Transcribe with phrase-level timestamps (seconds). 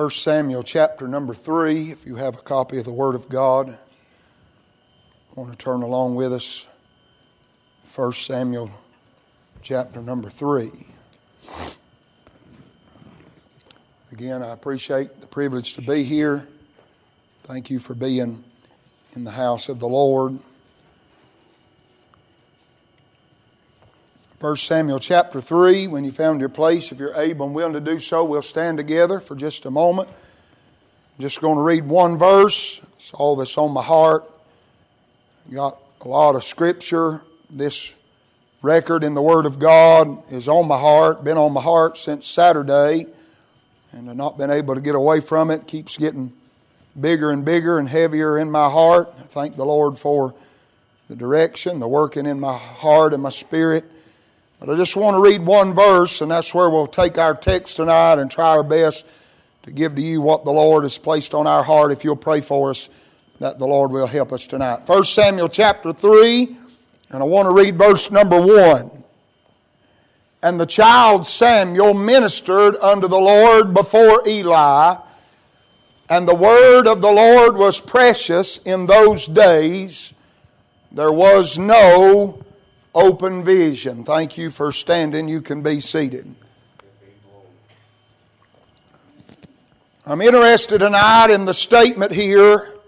[0.00, 3.68] 1 Samuel chapter number 3, if you have a copy of the Word of God.
[3.68, 6.66] I want to turn along with us.
[7.94, 8.70] 1 Samuel
[9.60, 10.70] chapter number 3.
[14.10, 16.48] Again, I appreciate the privilege to be here.
[17.42, 18.42] Thank you for being
[19.14, 20.38] in the house of the Lord.
[24.40, 27.80] 1 Samuel chapter 3, when you found your place, if you're able and willing to
[27.80, 30.08] do so, we'll stand together for just a moment.
[30.08, 32.80] I'm just going to read one verse.
[32.96, 34.24] It's all that's on my heart.
[35.52, 37.20] Got a lot of scripture.
[37.50, 37.92] This
[38.62, 42.26] record in the Word of God is on my heart, been on my heart since
[42.26, 43.08] Saturday,
[43.92, 45.56] and I've not been able to get away from it.
[45.56, 46.32] it keeps getting
[46.98, 49.12] bigger and bigger and heavier in my heart.
[49.18, 50.32] I thank the Lord for
[51.08, 53.84] the direction, the working in my heart and my spirit.
[54.60, 57.76] But I just want to read one verse, and that's where we'll take our text
[57.76, 59.06] tonight and try our best
[59.62, 61.92] to give to you what the Lord has placed on our heart.
[61.92, 62.90] If you'll pray for us,
[63.38, 64.86] that the Lord will help us tonight.
[64.86, 66.56] 1 Samuel chapter 3,
[67.08, 68.90] and I want to read verse number 1.
[70.42, 74.96] And the child Samuel ministered unto the Lord before Eli,
[76.10, 80.12] and the word of the Lord was precious in those days.
[80.92, 82.44] There was no
[82.94, 84.04] open vision.
[84.04, 85.28] Thank you for standing.
[85.28, 86.34] You can be seated.
[90.06, 92.80] I'm interested tonight in the statement here.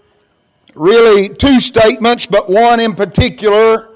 [0.75, 3.89] Really, two statements, but one in particular.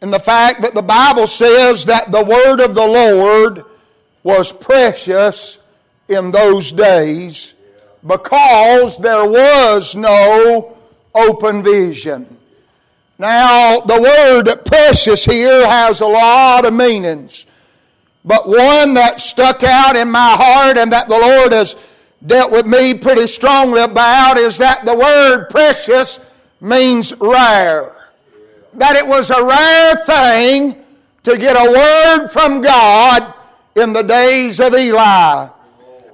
[0.00, 3.64] In the fact that the Bible says that the word of the Lord
[4.22, 5.58] was precious
[6.08, 7.54] in those days
[8.06, 10.76] because there was no
[11.14, 12.37] open vision.
[13.18, 17.46] Now, the word precious here has a lot of meanings.
[18.24, 21.74] But one that stuck out in my heart and that the Lord has
[22.24, 26.20] dealt with me pretty strongly about is that the word precious
[26.60, 27.92] means rare.
[28.74, 30.84] That it was a rare thing
[31.24, 33.34] to get a word from God
[33.74, 35.48] in the days of Eli.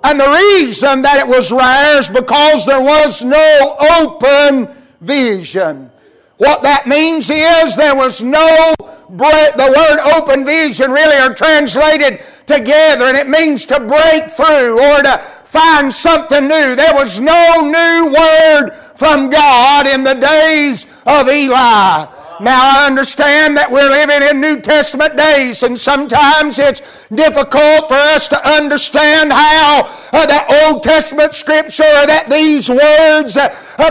[0.05, 5.91] And the reason that it was rare is because there was no open vision.
[6.39, 8.75] What that means is there was no
[9.09, 14.81] break, the word open vision really are translated together and it means to break through
[14.81, 16.75] or to find something new.
[16.75, 22.07] There was no new word from God in the days of Eli.
[22.41, 27.95] Now I understand that we're living in New Testament days and sometimes it's difficult for
[27.95, 33.49] us to understand how uh, that Old Testament scripture that these words uh,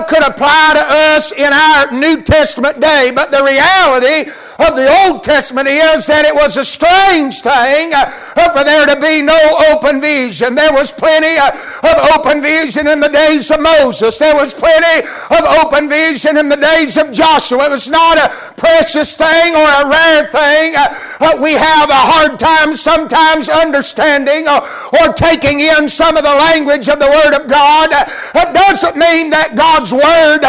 [0.08, 0.84] could apply to
[1.16, 3.12] us in our New Testament day.
[3.16, 8.09] But the reality of the Old Testament is that it was a strange thing uh,
[8.53, 9.38] for there to be no
[9.74, 10.56] open vision.
[10.56, 11.50] There was plenty uh,
[11.81, 14.18] of open vision in the days of Moses.
[14.18, 17.66] There was plenty of open vision in the days of Joshua.
[17.66, 20.75] It was not a precious thing or a rare thing.
[21.24, 26.92] Uh, we have a hard time sometimes understanding or taking in some of the language
[26.92, 27.90] of the Word of God.
[28.36, 30.44] It doesn't mean that God's Word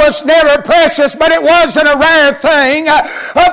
[0.00, 2.88] was never precious, but it wasn't a rare thing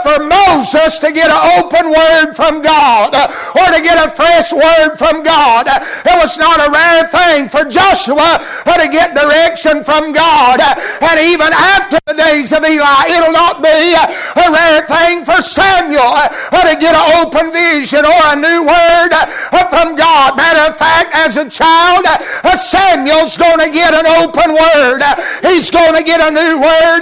[0.04, 4.52] for Moses to get an open word from God uh, or to get a fresh
[4.52, 5.68] word from God.
[5.68, 10.59] It was not a rare thing for Joshua uh, to get direction from God.
[10.62, 16.02] And even after the days of Eli, it'll not be a rare thing for Samuel
[16.02, 16.30] uh,
[16.67, 20.38] to get an open vision or a new word uh, from God.
[20.38, 25.01] Matter of fact, as a child, uh, Samuel's going to get an open word.
[25.01, 27.01] Uh, he's going to get a new word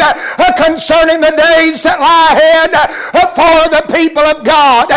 [0.55, 2.71] concerning the days that lie ahead
[3.33, 4.89] for the people of God.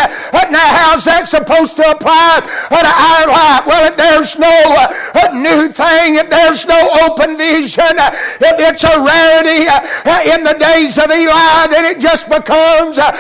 [0.53, 3.65] Now, how's that supposed to apply to our life?
[3.65, 6.77] Well, if there's no uh, new thing, if there's no
[7.09, 12.29] open vision, if it's a rarity uh, in the days of Eli, then it just
[12.29, 13.13] becomes a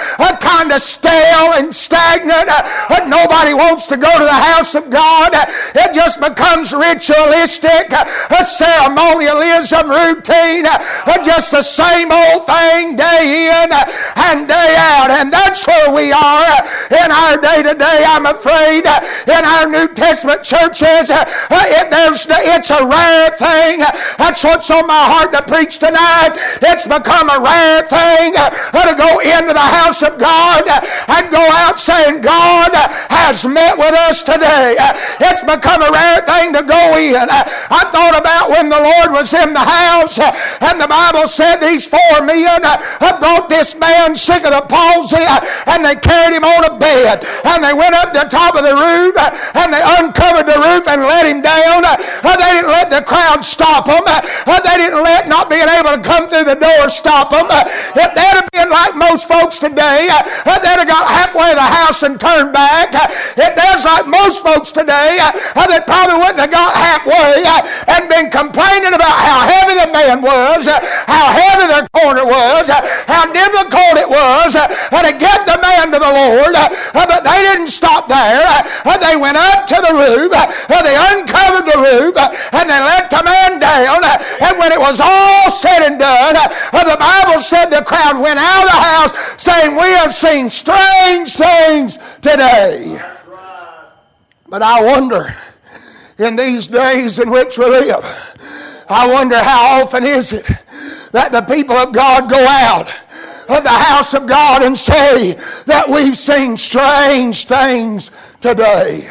[0.44, 2.48] kind of stale and stagnant.
[2.88, 5.32] But nobody wants to go to the house of God.
[6.02, 10.66] Just becomes ritualistic, a ceremonialism, routine,
[11.22, 15.14] just the same old thing day in and day out.
[15.14, 16.58] And that's where we are
[16.90, 21.06] in our day to day, I'm afraid, in our New Testament churches.
[21.06, 23.86] It, there's, it's a rare thing.
[24.18, 26.34] That's what's on my heart to preach tonight.
[26.66, 31.78] It's become a rare thing to go into the house of God and go out
[31.78, 32.74] saying, God,
[33.06, 34.74] has met with us today.
[35.22, 37.28] It's become a rare thing to go in.
[37.28, 40.32] I thought about when the Lord was in the house uh,
[40.64, 42.80] and the Bible said these four men uh,
[43.20, 47.24] brought this man sick of the palsy uh, and they carried him on a bed
[47.44, 49.14] and they went up the top of the roof
[49.54, 51.84] and they uncovered the roof and let him down.
[52.24, 54.04] They didn't let the crowd stop them.
[54.04, 57.46] They didn't let not being able to come through the door stop them.
[57.94, 62.02] If they'd have been like most folks today, they'd have got halfway to the house
[62.02, 62.94] and turned back.
[63.36, 65.18] If there's like most folks today,
[65.82, 67.42] they probably wouldn't have got halfway
[67.90, 73.26] and been complaining about how heavy the man was, how heavy the corner was, how
[73.32, 74.68] difficult it was uh,
[75.02, 76.54] to get the man to the Lord.
[76.54, 78.46] Uh, but they didn't stop there.
[78.86, 80.30] Uh, they went up to the roof.
[80.70, 82.14] They uncovered the roof
[82.54, 84.02] and they let the man down.
[84.40, 88.64] And when it was all said and done, the Bible said the crowd went out
[88.64, 93.00] of the house saying, We have seen strange things today.
[94.52, 95.34] But I wonder,
[96.22, 98.04] in these days in which we live,
[98.88, 100.46] I wonder how often is it
[101.12, 102.88] that the people of God go out
[103.48, 105.34] of the house of God and say
[105.66, 108.10] that we've seen strange things
[108.40, 109.10] today.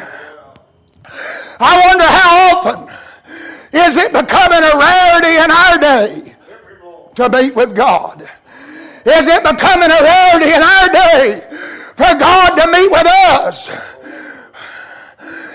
[1.60, 2.94] I wonder how often
[3.72, 6.36] is it becoming a rarity in our day
[7.14, 8.22] to meet with God?
[9.04, 11.46] Is it becoming a rarity in our day
[11.94, 13.91] for God to meet with us?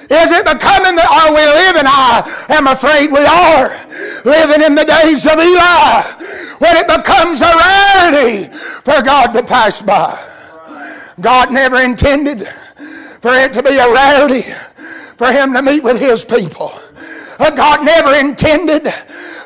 [0.09, 1.83] Is it becoming that are we living?
[1.85, 3.75] I am afraid we are
[4.23, 6.01] living in the days of Eli
[6.59, 8.47] when it becomes a rarity
[8.83, 10.17] for God to pass by.
[11.19, 12.47] God never intended
[13.21, 14.43] for it to be a rarity
[15.17, 16.71] for him to meet with his people.
[17.37, 18.87] God never intended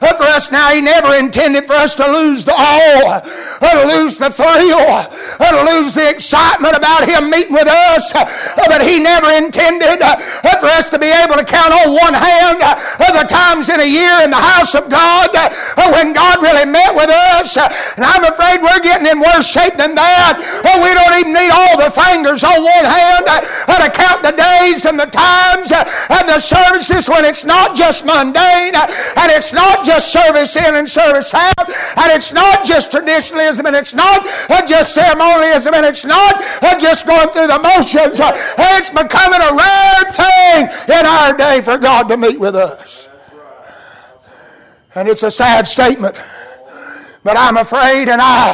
[0.02, 0.74] for us now.
[0.74, 3.22] He never intended for us to lose the or
[3.70, 5.06] to lose the thrill,
[5.38, 8.12] to lose the excitement about Him meeting with us.
[8.56, 13.28] But He never intended for us to be able to count on one hand the
[13.28, 15.30] times in a year in the house of God
[15.94, 17.58] when God really met with us.
[17.58, 20.40] And I'm afraid we're getting in worse shape than that.
[20.82, 24.98] We don't even need all the fingers on one hand to count the days and
[24.98, 30.56] the times and the services when it's not just mundane and it's not just service
[30.56, 31.68] in and service out,
[31.98, 34.22] and it's not just traditionalism, and it's not
[34.68, 36.42] just ceremonialism, and it's not
[36.80, 38.20] just going through the motions.
[38.22, 40.70] It's becoming a rare thing
[41.00, 43.10] in our day for God to meet with us.
[44.94, 46.16] And it's a sad statement,
[47.24, 48.54] but I'm afraid, and I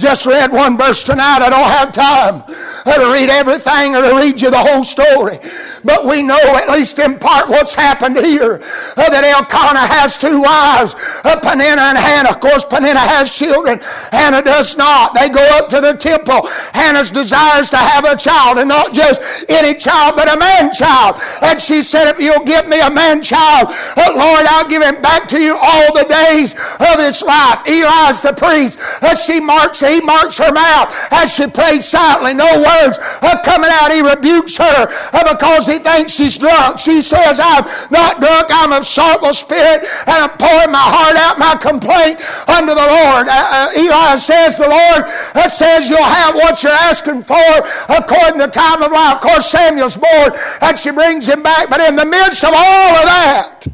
[0.00, 1.40] just read one verse tonight.
[1.42, 2.42] I don't have time
[2.84, 5.38] to read everything or to read you the whole story.
[5.84, 8.60] But we know, at least in part, what's happened here.
[8.96, 10.94] Uh, that Elkanah has two wives,
[11.24, 12.30] uh, Peninnah and Hannah.
[12.30, 13.80] Of course, Peninnah has children.
[14.10, 15.14] Hannah does not.
[15.14, 16.48] They go up to the temple.
[16.72, 21.20] Hannah's desires to have a child, and not just any child, but a man child.
[21.42, 25.00] And she said, If you'll give me a man child, uh, Lord, I'll give him
[25.02, 27.62] back to you all the days of his life.
[27.66, 28.78] Eli's the priest.
[29.02, 32.34] Uh, she marks, he marks her mouth as she prays silently.
[32.34, 33.92] No words are coming out.
[33.92, 36.78] He rebukes her uh, because he thinks she's drunk.
[36.78, 38.46] She says, I'm not drunk.
[38.50, 43.26] I'm of sorrowful spirit and I'm pouring my heart out, my complaint unto the Lord.
[43.28, 47.50] Uh, uh, Eli says, the Lord uh, says you'll have what you're asking for
[47.88, 49.16] according to the time of life.
[49.16, 51.68] Of course, Samuel's born and she brings him back.
[51.68, 53.66] But in the midst of all of that,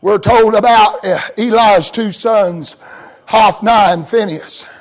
[0.00, 2.76] we're told about uh, Eli's two sons,
[3.26, 4.71] Hophni and Phinehas.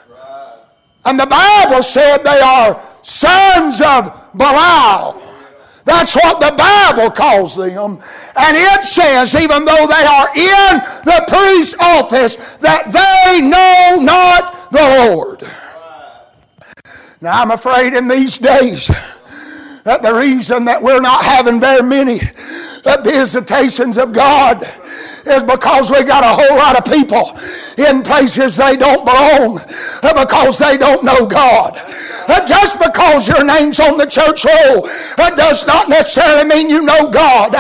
[1.06, 5.20] And the Bible said they are sons of Belial.
[5.84, 8.00] That's what the Bible calls them.
[8.36, 14.72] And it says, even though they are in the priest's office, that they know not
[14.72, 15.44] the Lord.
[17.20, 18.88] Now, I'm afraid in these days
[19.84, 22.20] that the reason that we're not having very many
[23.04, 24.64] visitations of God
[25.26, 27.38] is because we got a whole lot of people
[27.78, 29.60] in places they don't belong
[30.04, 31.78] uh, because they don't know God.
[32.28, 34.88] Uh, just because your name's on the church roll
[35.18, 37.52] uh, does not necessarily mean you know God.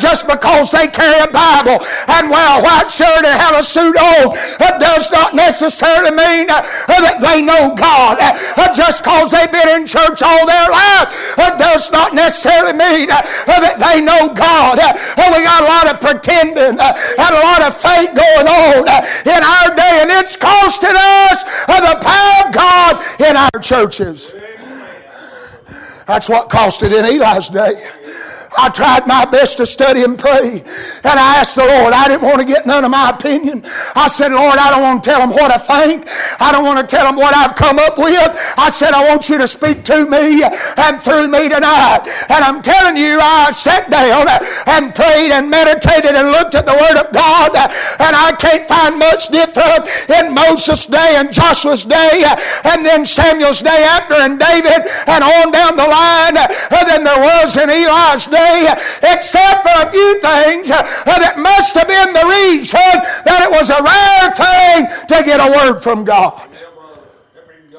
[0.00, 3.96] Just because they carry a Bible and wear a white shirt and have a suit
[3.96, 4.32] on
[4.80, 8.16] does not necessarily mean that they know God.
[8.74, 11.12] Just because they've been in church all their life
[11.60, 14.80] does not necessarily mean that they know God.
[15.30, 18.88] We got a lot of pretending and a lot of faith going on
[19.28, 24.34] in our day, and it's costing us the power of God in our churches.
[26.06, 27.74] That's what cost it in Eli's day.
[28.56, 30.60] I tried my best to study and pray.
[30.60, 33.62] And I asked the Lord, I didn't want to get none of my opinion.
[33.94, 36.04] I said, Lord, I don't want to tell them what I think.
[36.40, 38.30] I don't want to tell them what I've come up with.
[38.58, 42.10] I said, I want you to speak to me and through me tonight.
[42.28, 44.26] And I'm telling you, I sat down
[44.66, 47.54] and prayed and meditated and looked at the Word of God.
[47.54, 52.24] And I can't find much different in Moses' day and Joshua's day
[52.64, 56.34] and then Samuel's day after and David and on down the line
[56.90, 58.39] than there was in Eli's day,
[59.02, 62.92] except for a few things uh, that it must have been the reason
[63.24, 66.48] that it was a rare thing to get a word from God.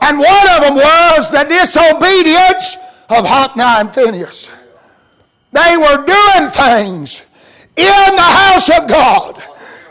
[0.01, 2.77] And one of them was the disobedience
[3.09, 4.49] of Hophni and Phinehas.
[5.51, 7.21] They were doing things
[7.75, 9.43] in the house of God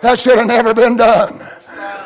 [0.02, 1.38] that should have never been done.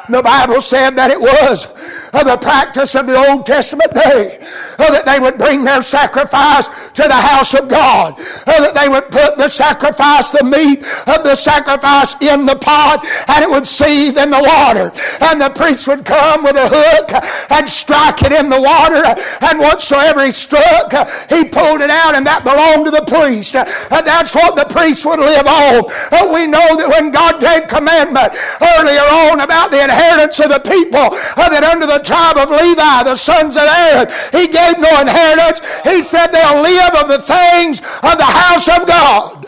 [0.08, 1.66] The Bible said that it was
[2.14, 4.38] of the practice of the Old Testament day.
[4.78, 8.14] Uh, that they would bring their sacrifice to the house of God.
[8.46, 13.04] Uh, that they would put the sacrifice, the meat of the sacrifice in the pot
[13.28, 14.90] and it would seethe in the water.
[15.20, 17.10] And the priest would come with a hook
[17.50, 19.02] and strike it in the water.
[19.40, 20.92] And whatsoever he struck,
[21.30, 23.54] he pulled it out and that belonged to the priest.
[23.56, 25.90] And that's what the priest would live on.
[26.12, 28.34] Uh, we know that when God gave commandment
[28.78, 33.16] earlier on about the inheritance of the people, that under the tribe of Levi, the
[33.16, 34.12] sons of Aaron.
[34.32, 35.60] He gave no inheritance.
[35.82, 39.46] He said they'll live of the things of the house of God.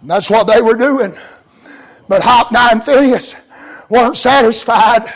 [0.00, 1.14] And that's what they were doing.
[2.08, 3.34] But Hophni and Phinehas
[3.88, 5.12] weren't satisfied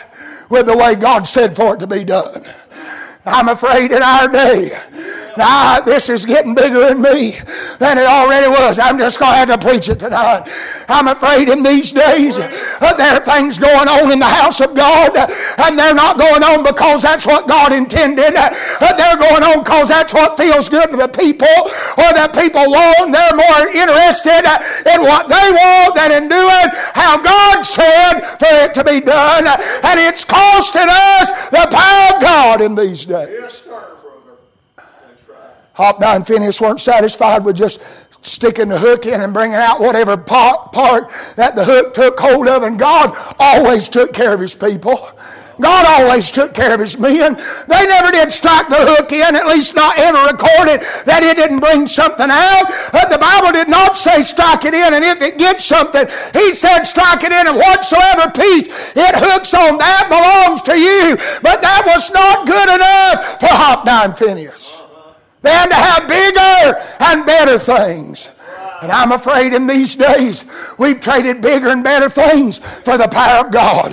[0.49, 2.43] with the way God said for it to be done.
[3.29, 4.71] I'm afraid in our day
[5.39, 7.39] now, this is getting bigger in me
[7.79, 8.77] than it already was.
[8.77, 10.43] I'm just going to have to preach it tonight.
[10.89, 14.75] I'm afraid in these days uh, there are things going on in the house of
[14.75, 15.31] God, uh,
[15.63, 18.35] and they're not going on because that's what God intended.
[18.35, 18.51] Uh,
[18.97, 21.47] they're going on because that's what feels good to the people,
[21.95, 23.15] or that people want.
[23.15, 24.43] They're more interested
[24.91, 29.47] in what they want than in doing how God said for it to be done.
[29.47, 33.18] And it's costing us the power of God in these days.
[33.27, 33.67] Yes,
[35.73, 37.81] Hophni and Phinehas weren't satisfied with just
[38.21, 40.73] sticking the hook in and bringing out whatever part
[41.35, 44.99] that the hook took hold of, and God always took care of his people.
[45.59, 47.35] God always took care of his men.
[47.67, 51.59] They never did strike the hook in, at least not ever recorded that it didn't
[51.59, 52.71] bring something out.
[52.91, 56.55] But the Bible did not say strike it in, and if it gets something, he
[56.55, 61.19] said strike it in, and whatsoever piece it hooks on, that belongs to you.
[61.43, 64.83] But that was not good enough for Hophni and Phinehas.
[65.41, 68.29] They had to have bigger and better things.
[68.81, 70.45] And I'm afraid in these days
[70.77, 73.91] we've traded bigger and better things for the power of God.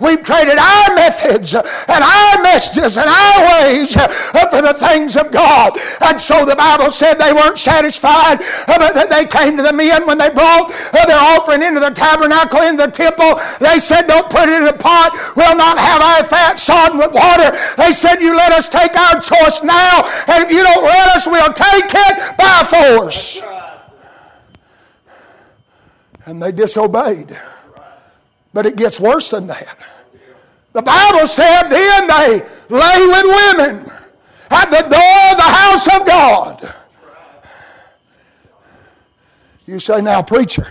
[0.00, 1.64] We've traded our methods and
[2.04, 5.78] our messages and our ways for the things of God.
[6.00, 10.06] And so the Bible said they weren't satisfied, but that they came to the men
[10.06, 13.40] when they brought their offering into the tabernacle, in the temple.
[13.58, 15.12] They said, Don't put it in a pot.
[15.36, 17.56] We'll not have our fat sodden with water.
[17.76, 21.26] They said, You let us take our choice now, and if you don't let us,
[21.26, 23.42] we'll take it by force
[26.28, 27.34] and they disobeyed.
[28.52, 29.78] But it gets worse than that.
[30.74, 33.90] The Bible said then they lay with women
[34.50, 36.74] at the door of the house of God.
[39.64, 40.66] You say, now, preacher,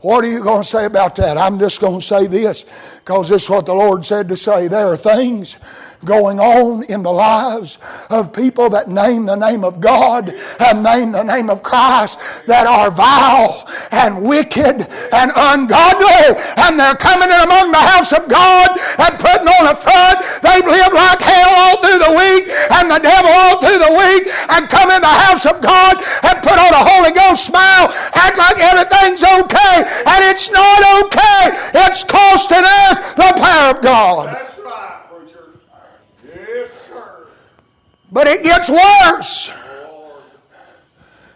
[0.00, 1.36] what are you going to say about that?
[1.36, 2.64] I'm just going to say this
[2.98, 4.68] because this is what the Lord said to say.
[4.68, 5.56] There are things
[6.04, 7.78] going on in the lives
[8.10, 12.66] of people that name the name of God and name the name of Christ that
[12.66, 16.38] are vile and wicked and ungodly.
[16.56, 20.22] And they're coming in among the house of God and putting on a front.
[20.42, 22.46] They've lived like hell all through the week
[22.78, 26.36] and the devil all through the week and come in the house of God and
[26.42, 29.82] put on a Holy Ghost smile, act like everything's okay.
[30.06, 31.42] And it's not okay.
[31.86, 34.57] It's costing us the power of God.
[38.10, 39.50] But it gets worse.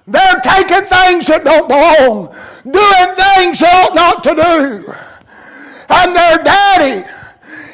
[0.06, 4.92] They're taking things that don't belong, doing things they ought not to do.
[5.88, 7.08] And their daddy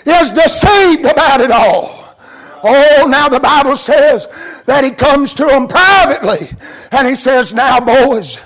[0.04, 2.16] is deceived about it all.
[2.62, 4.26] Oh, now the Bible says
[4.66, 6.48] that he comes to them privately
[6.90, 8.38] and he says, Now, boys,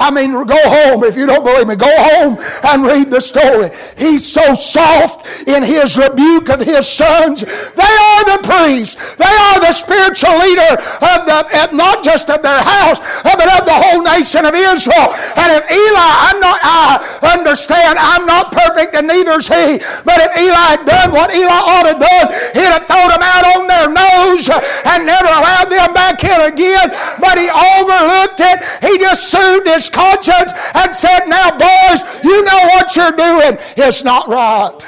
[0.00, 1.04] I mean, go home.
[1.04, 3.68] If you don't believe me, go home and read the story.
[4.00, 7.44] He's so soft in his rebuke of his sons.
[7.44, 8.96] They are the priests.
[9.20, 10.72] They are the spiritual leader
[11.04, 15.12] of the, not just of their house, but of the whole nation of Israel.
[15.36, 19.84] And if Eli, I'm not, I understand, I'm not perfect and neither is he.
[20.08, 22.26] But if Eli had done what Eli ought to have done,
[22.56, 26.88] he'd have thrown them out on their nose and never allowed them back in again.
[27.20, 28.64] but he overlooked it.
[28.80, 33.58] He just soothed his conscience and said, Now, boys, you know what you're doing.
[33.76, 34.78] It's not right.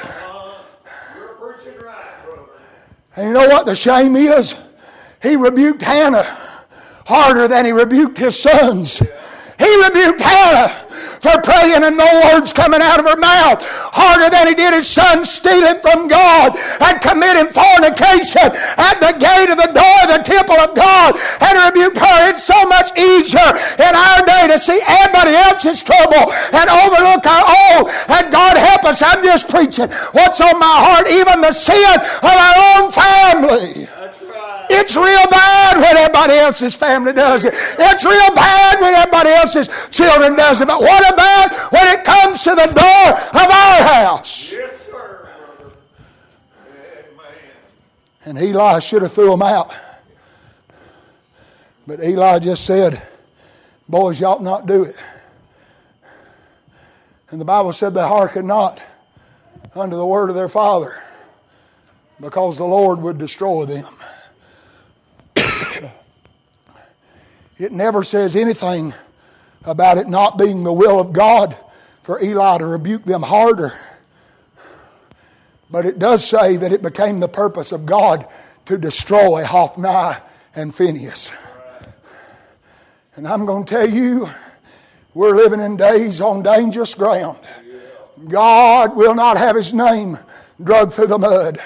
[3.15, 4.55] And you know what the shame is?
[5.21, 6.25] He rebuked Hannah
[7.05, 8.97] harder than he rebuked his sons.
[8.97, 10.82] He rebuked Hannah
[11.21, 13.61] for praying and no words coming out of her mouth
[13.93, 19.53] harder than he did his son stealing from God and committing fornication at the gate
[19.53, 22.19] of the door of the temple of God and rebuked her.
[22.29, 27.45] It's so much easier in our day to see everybody else's trouble and overlook our
[27.45, 27.81] own.
[28.09, 29.01] And God help us.
[29.01, 33.87] I'm just preaching what's on my heart, even the sin of our own family.
[34.69, 37.53] It's real bad when everybody else's family does it.
[37.55, 40.67] It's real bad when everybody else's children does it.
[40.67, 44.53] But what about when it comes to the door of our house?
[44.53, 45.29] Yes, sir,
[46.99, 47.27] Amen.
[48.25, 49.73] And Eli should have threw them out.
[51.85, 53.01] But Eli just said,
[53.89, 54.95] boys, you ought not do it.
[57.29, 58.81] And the Bible said they hearkened not
[59.75, 60.95] unto the word of their father
[62.21, 63.87] because the Lord would destroy them.
[67.59, 68.93] It never says anything
[69.65, 71.55] about it not being the will of God
[72.01, 73.73] for Eli to rebuke them harder.
[75.69, 78.27] But it does say that it became the purpose of God
[78.65, 80.17] to destroy Hophni
[80.55, 81.31] and Phinehas.
[83.15, 84.29] And I'm going to tell you,
[85.13, 87.39] we're living in days on dangerous ground.
[88.27, 90.17] God will not have his name
[90.63, 91.59] dragged through the mud.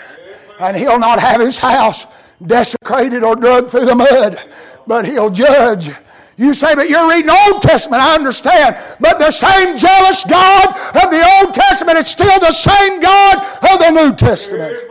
[0.59, 2.05] And he'll not have his house
[2.45, 4.39] desecrated or dragged through the mud
[4.87, 5.91] but he'll judge.
[6.37, 8.01] You say, but you're reading Old Testament.
[8.01, 8.77] I understand.
[8.99, 10.69] But the same jealous God
[11.03, 13.37] of the Old Testament is still the same God
[13.71, 14.83] of the New Testament.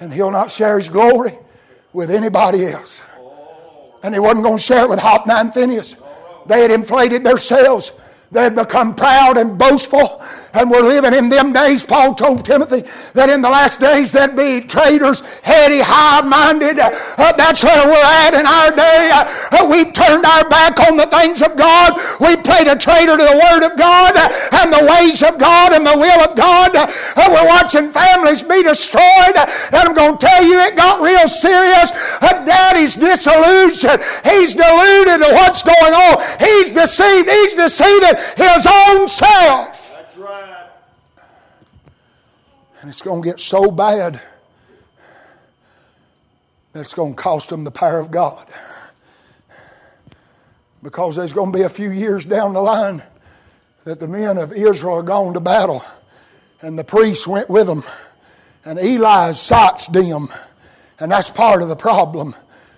[0.00, 1.38] And he'll not share his glory
[1.92, 3.02] with anybody else.
[4.02, 5.96] And he wasn't going to share it with Hophni and Phinehas.
[6.46, 7.92] They had inflated themselves
[8.34, 10.22] they had become proud and boastful
[10.54, 11.84] and we're living in them days.
[11.84, 16.78] Paul told Timothy that in the last days there'd be traitors, heady, high-minded.
[16.78, 19.10] Uh, that's where we're at in our day.
[19.12, 21.98] Uh, uh, we've turned our back on the things of God.
[22.20, 24.30] We played a traitor to the Word of God uh,
[24.62, 26.74] and the ways of God and the will of God.
[26.74, 26.86] Uh,
[27.28, 29.36] we're watching families be destroyed.
[29.36, 31.90] and I'm going to tell you, it got real serious.
[32.44, 34.02] Daddy's disillusioned.
[34.24, 36.22] He's deluded to what's going on.
[36.38, 37.28] He's deceived.
[37.28, 38.04] He's deceived
[38.36, 39.92] his own self.
[39.94, 40.70] That's right.
[42.84, 44.20] And it's going to get so bad
[46.74, 48.46] that it's going to cost them the power of God.
[50.82, 53.02] Because there's going to be a few years down the line
[53.84, 55.82] that the men of Israel are gone to battle,
[56.60, 57.84] and the priests went with them,
[58.66, 60.28] and Eli's sight's dim.
[61.00, 62.34] And that's part of the problem.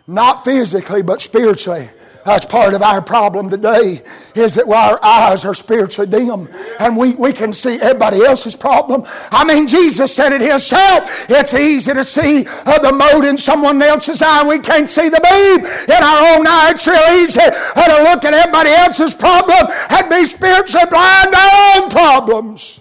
[0.07, 1.91] Not physically, but spiritually.
[2.27, 4.03] That's part of our problem today
[4.35, 6.49] is that our eyes are spiritually dim
[6.81, 9.05] and we, we can see everybody else's problem.
[9.31, 11.09] I mean, Jesus said it himself.
[11.31, 14.45] It's easy to see uh, the mote in someone else's eye.
[14.45, 16.73] We can't see the beam in our own eye.
[16.75, 21.83] It's real easy to look at everybody else's problem and be spiritually blind to our
[21.83, 22.81] own problems.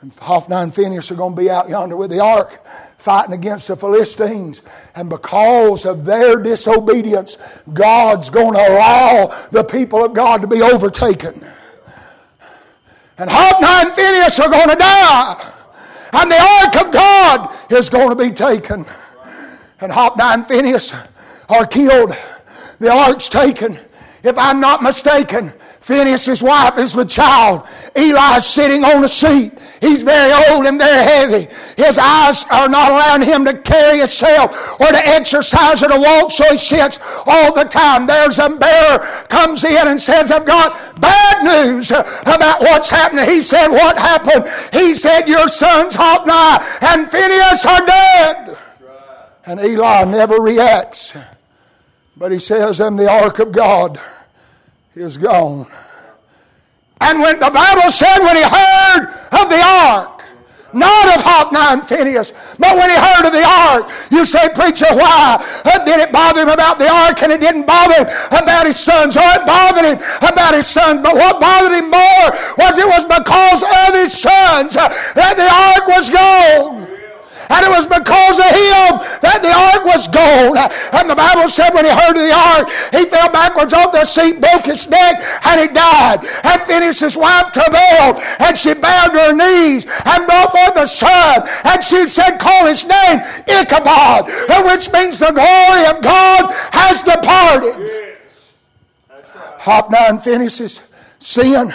[0.00, 2.60] And Hophni and Phinehas are going to be out yonder with the ark
[3.06, 4.62] fighting against the Philistines.
[4.96, 7.38] And because of their disobedience,
[7.72, 11.34] God's going to allow the people of God to be overtaken.
[13.16, 15.52] And Hophni and Phinehas are going to die.
[16.14, 18.84] And the ark of God is going to be taken.
[19.80, 20.92] And Hophni and Phinehas
[21.48, 22.12] are killed.
[22.80, 23.78] The ark's taken.
[24.24, 27.68] If I'm not mistaken, Phinehas' wife is with child.
[27.94, 29.52] Eli's sitting on a seat.
[29.80, 31.48] He's very old and very heavy.
[31.76, 36.30] His eyes are not allowing him to carry himself or to exercise or to walk,
[36.30, 38.06] so he sits all the time.
[38.06, 43.26] There's a bearer comes in and says, I've got bad news about what's happening.
[43.26, 44.46] He said, What happened?
[44.72, 46.32] He said, Your sons Hophni
[46.88, 48.58] and Phinehas are dead.
[49.44, 51.14] And Eli never reacts.
[52.16, 54.00] But he says, And the ark of God
[54.94, 55.66] is gone.
[57.00, 60.24] And when the Bible said when he heard of the ark,
[60.72, 64.86] not of Hophni and Phinehas, but when he heard of the ark, you say, preacher,
[64.90, 65.40] why
[65.84, 69.16] did it bother him about the ark and it didn't bother him about his sons?
[69.16, 72.28] Or it bothered him about his sons, but what bothered him more
[72.58, 76.85] was it was because of his sons that the ark was gone.
[77.48, 78.90] And it was because of him
[79.22, 80.58] that the ark was gone.
[80.92, 84.04] And the Bible said when he heard of the ark, he fell backwards off the
[84.04, 86.26] seat, broke his neck, and he died.
[86.42, 91.46] And Phinehas' wife travailed, and she bowed her knees and brought forth a son.
[91.64, 94.26] And she said, Call his name Ichabod,
[94.66, 97.78] which means the glory of God has departed.
[97.78, 98.52] Yes.
[99.08, 99.24] Right.
[99.58, 100.80] Hophni Phinehas'
[101.18, 101.72] sin,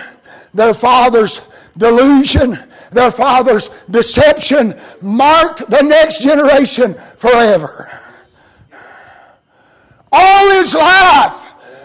[0.54, 1.42] their father's
[1.78, 2.60] delusion,
[2.92, 7.90] their father's deception marked the next generation forever.
[10.12, 11.42] All his life,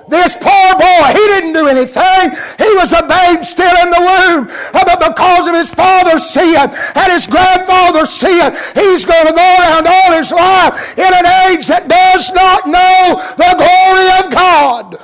[0.08, 2.30] this poor boy, he didn't do anything.
[2.58, 4.48] He was a babe still in the womb.
[4.74, 9.56] Uh, but because of his father's sin and his grandfather's sin, he's going to go
[9.60, 14.96] around all his life in an age that does not know the glory of God.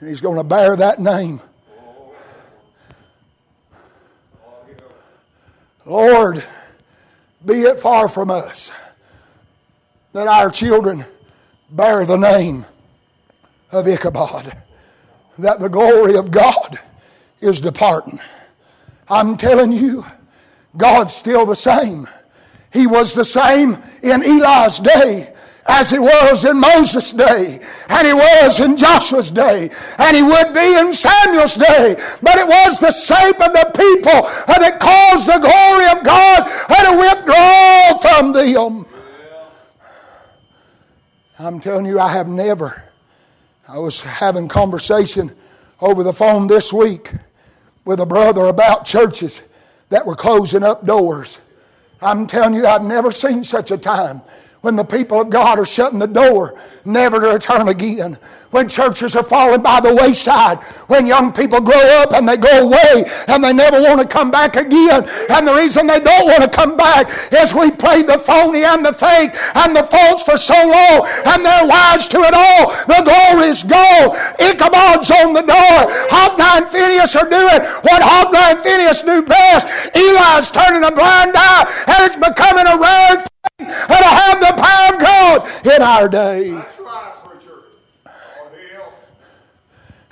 [0.00, 1.40] And he's going to bear that name.
[5.84, 6.44] Lord,
[7.44, 8.72] be it far from us
[10.12, 11.04] that our children
[11.70, 12.64] bear the name
[13.70, 14.56] of Ichabod,
[15.38, 16.78] that the glory of God
[17.40, 18.18] is departing.
[19.08, 20.04] I'm telling you,
[20.76, 22.08] God's still the same.
[22.72, 25.34] He was the same in Eli's day
[25.68, 30.54] as he was in Moses' day, and he was in Joshua's day, and he would
[30.54, 31.94] be in Samuel's day.
[32.22, 36.98] But it was the shape of the people that caused the glory of God to
[36.98, 38.86] withdraw from them.
[41.38, 42.82] I'm telling you, I have never
[43.70, 45.30] I was having conversation
[45.82, 47.12] over the phone this week
[47.84, 49.42] with a brother about churches
[49.90, 51.38] that were closing up doors.
[52.00, 54.22] I'm telling you, I've never seen such a time
[54.68, 56.54] when the people of God are shutting the door,
[56.84, 58.18] never to return again.
[58.50, 60.58] When churches are falling by the wayside,
[60.92, 64.30] when young people grow up and they go away and they never want to come
[64.30, 65.08] back again.
[65.30, 68.84] And the reason they don't want to come back is we played the phony and
[68.84, 72.68] the fake and the false for so long and they're wise to it all.
[72.84, 74.12] The glory is gone.
[74.36, 75.80] Ichabod's on the door.
[76.12, 79.64] Hophni and Phinehas are doing what Hophni and Phinehas do best.
[79.96, 83.24] Eli's turning a blind eye and it's becoming a rare
[83.58, 86.62] and to have the power of God in our day.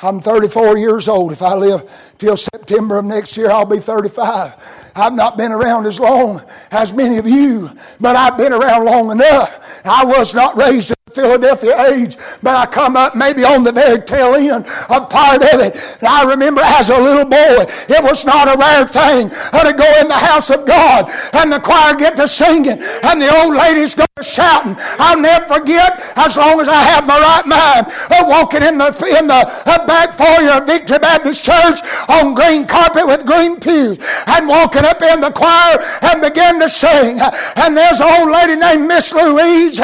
[0.01, 1.33] I'm 34 years old.
[1.33, 4.92] If I live till September of next year, I'll be 35.
[4.94, 7.70] I've not been around as long as many of you,
[8.01, 9.83] but I've been around long enough.
[9.85, 14.35] I was not raised Philadelphia age, but I come up maybe on the very tail
[14.35, 15.74] end of part of it.
[16.00, 19.72] And I remember as a little boy, it was not a rare thing uh, to
[19.72, 23.57] go in the house of God and the choir get to singing and the old
[23.57, 24.76] ladies go to shouting.
[25.00, 27.87] I'll never forget, as long as I have my right mind,
[28.20, 32.66] of walking in the in the uh, back foyer of Victory Baptist Church on green
[32.66, 37.18] carpet with green pews and walking up in the choir and begin to sing.
[37.57, 39.81] And there's an old lady named Miss Louise.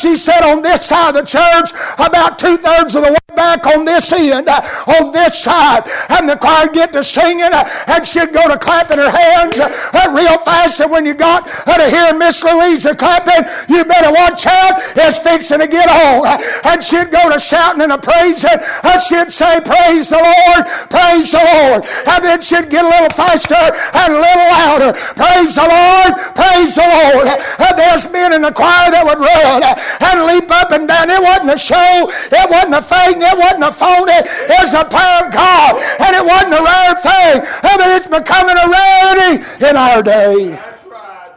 [0.00, 3.66] She said on this side of the church, about two thirds of the way back
[3.66, 4.60] on this end, uh,
[5.00, 8.98] on this side, and the choir get to singing, uh, and she'd go to clapping
[8.98, 10.80] her hands uh, real fast.
[10.80, 14.82] And when you got to hear Miss Louisa clapping, you better watch out.
[14.96, 16.26] It's fixing to get on.
[16.64, 18.60] And she'd go to shouting and praising.
[18.84, 21.88] And she'd say, Praise the Lord, praise the Lord.
[22.06, 24.92] And then she'd get a little faster and a little louder.
[25.16, 27.26] Praise the Lord, praise the Lord.
[27.58, 31.10] And there's men in the choir that would run and leap up and down.
[31.10, 34.84] It wasn't a show, it wasn't a thing, it wasn't a phony, it was the
[34.84, 35.72] power of God.
[36.00, 37.34] And it wasn't a rare thing.
[37.64, 40.50] I mean, it's becoming a rarity in our day.
[40.50, 41.32] That's right.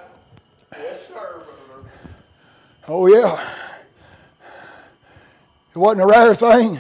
[0.78, 1.42] Yes, sir,
[2.88, 3.40] Oh, yeah.
[5.74, 6.80] It wasn't a rare thing.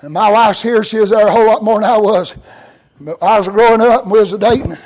[0.00, 0.84] And my wife's here.
[0.84, 2.34] She was there a whole lot more than I was.
[3.00, 4.76] But I was growing up and we was dating.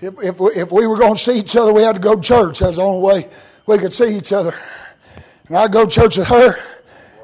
[0.00, 2.14] If, if, we, if we were going to see each other, we had to go
[2.14, 2.58] to church.
[2.60, 3.28] That's the only way
[3.66, 4.54] we could see each other.
[5.48, 6.54] And I'd go to church with her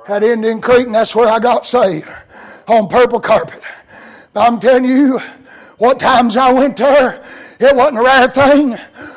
[0.09, 2.09] at Indian Creek, and that's where I got saved
[2.69, 3.63] on purple carpet.
[4.35, 5.19] I'm telling you,
[5.79, 7.25] what times I went to her,
[7.59, 8.77] it wasn't a rare thing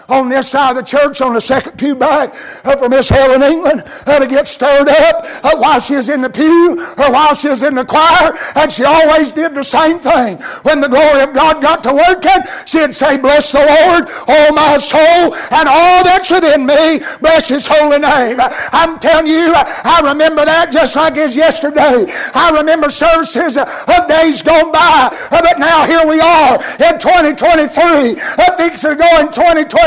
[0.10, 3.42] on this side of the church, on the second pew back, uh, for Miss Helen
[3.42, 7.36] England uh, to get stirred up uh, while she was in the pew or while
[7.36, 8.38] she was in the choir.
[8.56, 10.38] And she always did the same thing.
[10.64, 14.78] When the glory of God got to working, she'd say, Bless the Lord, all my
[14.78, 17.00] soul, and all that's within me.
[17.22, 18.38] Bless his holy name.
[18.40, 22.06] I'm telling you, I remember that just like it's yesterday.
[22.34, 28.56] I remember services of days gone by, but now here we are in 2023, I
[28.58, 29.32] fixing to go in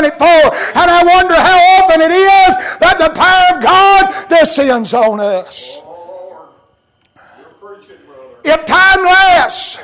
[0.09, 0.81] 2024.
[0.81, 5.81] And I wonder how often it is that the power of God descends on us.
[8.43, 9.79] If time lasts,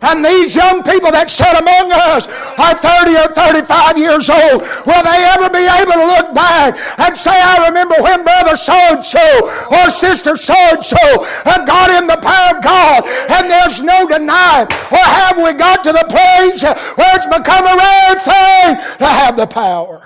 [0.00, 4.62] And these young people that sit among us are 30 or 35 years old.
[4.86, 8.78] Will they ever be able to look back and say, I remember when brother so
[8.94, 9.26] and so
[9.74, 11.26] or sister so and so
[11.68, 14.66] got in the power of God and there's no denying?
[14.90, 19.36] Or have we got to the place where it's become a rare thing to have
[19.36, 20.02] the power?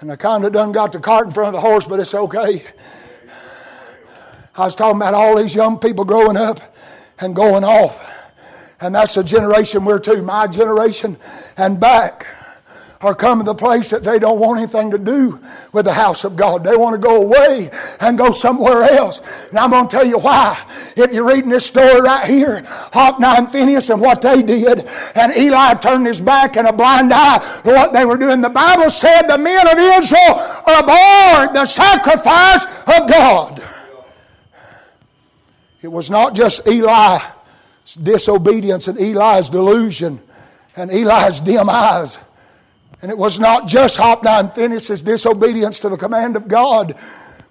[0.00, 2.14] And I kind of done got the cart in front of the horse, but it's
[2.14, 2.62] okay.
[4.56, 6.60] I was talking about all these young people growing up
[7.18, 8.10] and going off.
[8.80, 11.16] And that's the generation we're to, my generation
[11.56, 12.26] and back
[13.00, 15.38] are coming to the place that they don't want anything to do
[15.72, 16.64] with the house of God.
[16.64, 17.68] They want to go away
[18.00, 19.20] and go somewhere else.
[19.50, 20.58] And I'm going to tell you why.
[20.96, 22.62] If you're reading this story right here,
[22.92, 27.12] Hophni and Phinehas and what they did, and Eli turned his back and a blind
[27.12, 28.40] eye to what they were doing.
[28.40, 33.62] The Bible said the men of Israel abhorred the sacrifice of God.
[35.84, 37.20] It was not just Eli's
[38.00, 40.18] disobedience and Eli's delusion
[40.76, 42.16] and Eli's dim eyes.
[43.02, 46.94] And it was not just Hophni and Phinehas' disobedience to the command of God,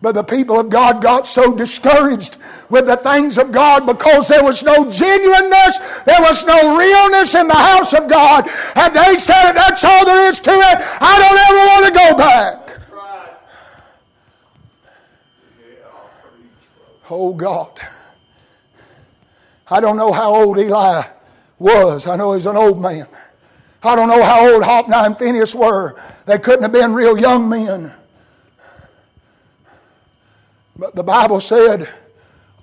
[0.02, 2.38] but the people of God got so discouraged
[2.72, 7.48] with the things of God because there was no genuineness, there was no realness in
[7.48, 8.50] the house of God.
[8.76, 10.78] And they said, That's all there is to it.
[11.00, 12.60] I don't ever want to go back.
[17.12, 17.80] Oh God.
[19.70, 21.04] I don't know how old Eli
[21.60, 22.08] was.
[22.08, 23.08] I know he's an old man.
[23.84, 26.00] I don't know how old Hophni and Phinehas were.
[26.26, 27.94] They couldn't have been real young men.
[30.76, 31.90] But the Bible said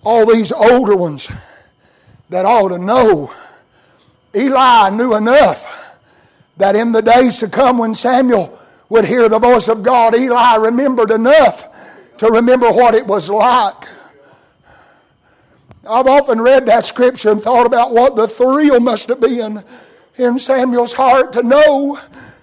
[0.02, 1.30] all these older ones
[2.30, 3.30] that ought to know.
[4.34, 5.96] Eli knew enough
[6.56, 8.58] that in the days to come when Samuel
[8.88, 11.68] would hear the voice of God, Eli remembered enough
[12.18, 13.84] to remember what it was like.
[15.88, 19.64] I've often read that scripture and thought about what the thrill must have been
[20.16, 21.98] in Samuel's heart to know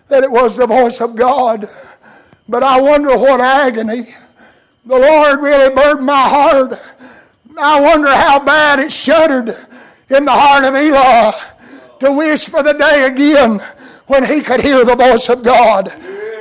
[0.08, 1.69] that it was the voice of God.
[2.50, 4.08] But I wonder what agony.
[4.86, 6.73] The Lord really burdened my heart.
[7.60, 9.50] I wonder how bad it shuddered
[10.10, 11.32] in the heart of Eli
[12.00, 13.60] to wish for the day again
[14.08, 15.89] when he could hear the voice of God.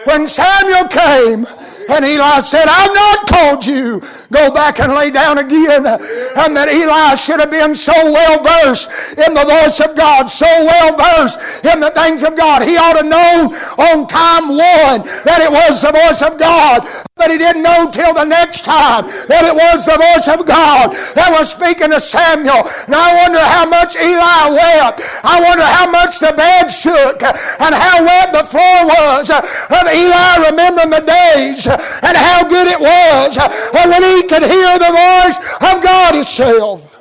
[0.04, 1.46] When Samuel came,
[1.88, 4.00] and Eli said, I've not called you.
[4.32, 5.86] Go back and lay down again.
[5.86, 10.46] And that Eli should have been so well versed in the voice of God, so
[10.46, 12.62] well versed in the things of God.
[12.62, 16.86] He ought to know on time one that it was the voice of God.
[17.16, 20.92] But he didn't know till the next time that it was the voice of God
[21.16, 22.68] that was speaking to Samuel.
[22.84, 25.00] And I wonder how much Eli wept.
[25.24, 29.40] I wonder how much the bed shook and how wet the floor was of
[29.88, 31.64] Eli remembering the days
[32.02, 33.36] and how good it was
[33.72, 36.92] when he could hear the voice of God Himself.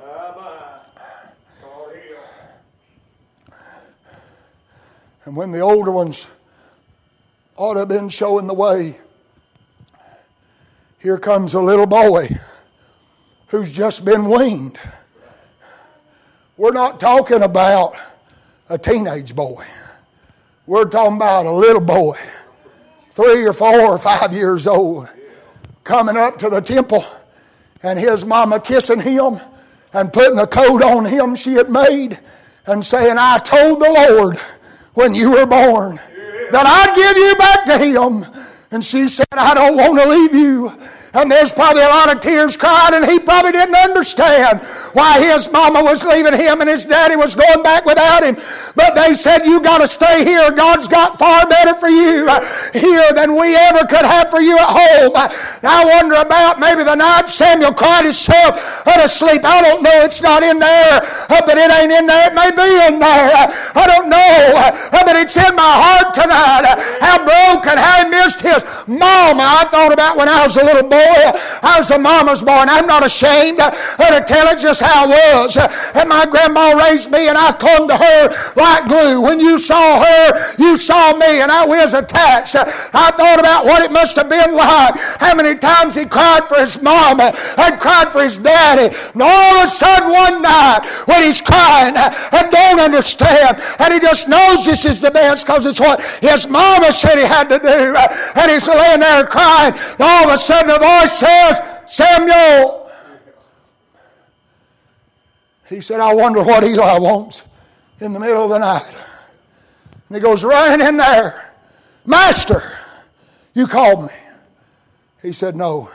[5.26, 6.28] And when the older ones
[7.58, 8.96] ought to have been showing the way,
[11.00, 12.30] here comes a little boy
[13.48, 14.78] who's just been weaned.
[16.58, 17.96] We're not talking about
[18.70, 19.64] a teenage boy.
[20.68, 22.18] We're talking about a little boy,
[23.16, 25.08] three or four or five years old,
[25.86, 27.04] coming up to the temple
[27.82, 29.40] and his mama kissing him
[29.94, 32.20] and putting a coat on him she had made
[32.66, 34.38] and saying, I told the Lord
[34.96, 35.96] when you were born
[36.52, 38.26] that I'd give you back to him.
[38.72, 40.78] And she said, I don't want to leave you.
[41.16, 44.60] And there's probably a lot of tears crying, and he probably didn't understand
[44.96, 48.36] why his mama was leaving him and his daddy was going back without him.
[48.76, 50.52] But they said, You got to stay here.
[50.52, 52.40] God's got far better for you uh,
[52.72, 55.12] here than we ever could have for you at home.
[55.16, 55.28] Uh,
[55.64, 59.46] I wonder about maybe the night Samuel cried himself to sleep.
[59.46, 60.02] I don't know.
[60.02, 61.00] It's not in there,
[61.30, 62.32] uh, but it ain't in there.
[62.32, 63.52] It may be in there.
[63.78, 64.72] I don't know.
[65.06, 66.66] But it's in my heart tonight.
[67.00, 69.46] How broken, how he missed his mama.
[69.46, 71.05] I thought about when I was a little boy.
[71.62, 75.08] I was a mama's boy, and I'm not ashamed to tell it just how I
[75.08, 75.58] was.
[75.96, 79.22] And my grandma raised me, and I clung to her like glue.
[79.22, 82.56] When you saw her, you saw me, and I was attached.
[82.56, 84.96] I thought about what it must have been like.
[85.20, 88.96] How many times he cried for his mama and cried for his daddy.
[89.14, 94.00] And all of a sudden, one night, when he's crying and don't understand, and he
[94.00, 97.60] just knows this is the best because it's what his mama said he had to
[97.60, 97.96] do,
[98.40, 99.74] and he's laying there crying.
[99.74, 102.90] And all of a sudden, the voice says, Samuel.
[105.70, 107.44] He said, I wonder what Eli wants
[108.00, 108.96] in the middle of the night.
[110.08, 111.54] And he goes running in there.
[112.06, 112.62] Master,
[113.54, 114.14] you called me.
[115.22, 115.90] He said, No,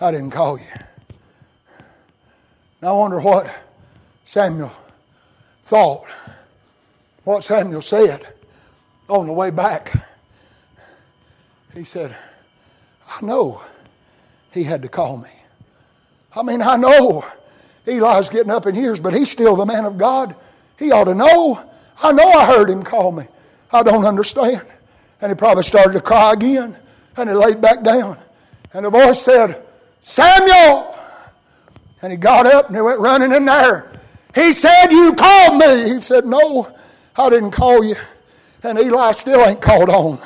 [0.00, 0.64] I didn't call you.
[2.80, 3.52] And I wonder what
[4.24, 4.72] Samuel
[5.64, 6.06] thought,
[7.24, 8.26] what Samuel said
[9.08, 9.92] on the way back.
[11.74, 12.16] He said,
[13.06, 13.60] I know
[14.52, 15.28] he had to call me.
[16.34, 17.24] I mean, I know
[17.86, 20.34] Eli's getting up in years, but he's still the man of God.
[20.78, 21.60] He ought to know.
[22.02, 23.26] I know I heard him call me.
[23.72, 24.64] I don't understand.
[25.20, 26.76] And he probably started to cry again.
[27.16, 28.18] And he laid back down.
[28.72, 29.62] And the voice said,
[30.00, 30.94] Samuel!
[32.00, 33.90] And he got up and he went running in there.
[34.34, 35.94] He said, You called me.
[35.94, 36.72] He said, No,
[37.16, 37.96] I didn't call you.
[38.62, 40.18] And Eli still ain't called on.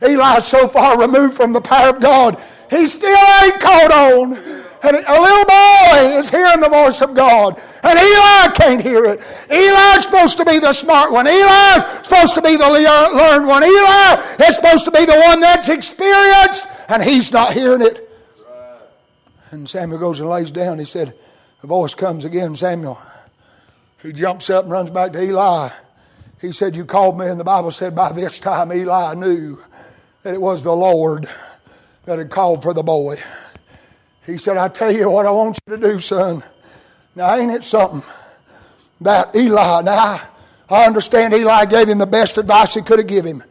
[0.00, 2.42] Eli's so far removed from the power of God,
[2.72, 4.62] he still ain't caught on.
[4.84, 9.20] And a little boy is hearing the voice of God, and Eli can't hear it.
[9.48, 11.28] Eli's supposed to be the smart one.
[11.28, 13.62] Eli's supposed to be the learned one.
[13.62, 18.10] Eli is supposed to be the one that's experienced, and he's not hearing it.
[19.52, 20.80] And Samuel goes and lays down.
[20.80, 21.14] He said,
[21.60, 23.00] The voice comes again, Samuel.
[24.02, 25.68] He jumps up and runs back to Eli.
[26.40, 29.58] He said, You called me, and the Bible said by this time Eli knew
[30.24, 31.28] that it was the Lord
[32.04, 33.16] that had called for the boy.
[34.26, 36.42] He said, I tell you what I want you to do, son.
[37.14, 38.02] Now, ain't it something
[39.00, 40.20] that Eli, now
[40.68, 43.44] I understand Eli gave him the best advice he could have given him,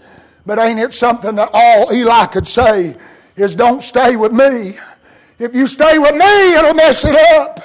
[0.46, 2.96] but ain't it something that all Eli could say
[3.36, 4.78] is, Don't stay with me.
[5.38, 7.60] If you stay with me, it'll mess it up.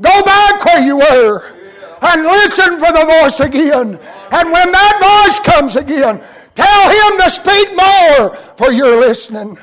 [0.00, 1.54] Go back where you were
[2.02, 3.98] and listen for the voice again.
[4.32, 6.22] And when that voice comes again,
[6.54, 9.56] tell him to speak more, for you're listening.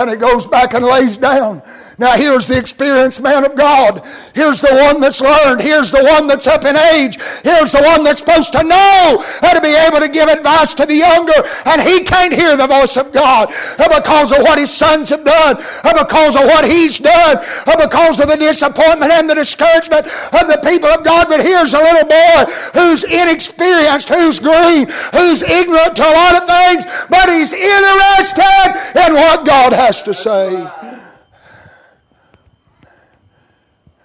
[0.00, 1.62] And it goes back and lays down.
[2.00, 4.00] Now, here's the experienced man of God.
[4.34, 5.60] Here's the one that's learned.
[5.60, 7.20] Here's the one that's up in age.
[7.44, 10.86] Here's the one that's supposed to know how to be able to give advice to
[10.86, 11.36] the younger.
[11.66, 15.56] And he can't hear the voice of God because of what his sons have done,
[15.84, 17.36] because of what he's done,
[17.76, 21.28] because of the disappointment and the discouragement of the people of God.
[21.28, 26.48] But here's a little boy who's inexperienced, who's green, who's ignorant to a lot of
[26.48, 28.72] things, but he's interested
[29.04, 30.64] in what God has to say.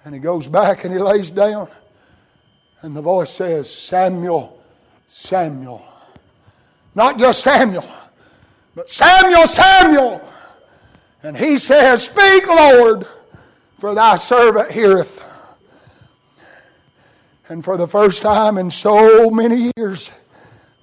[0.06, 1.66] And he goes back and he lays down.
[2.80, 4.62] And the voice says, Samuel,
[5.08, 5.84] Samuel.
[6.94, 7.84] Not just Samuel,
[8.76, 10.28] but Samuel, Samuel.
[11.24, 13.04] And he says, Speak, Lord,
[13.80, 15.24] for thy servant heareth.
[17.48, 20.12] And for the first time in so many years,